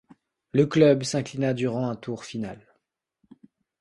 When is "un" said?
1.87-1.95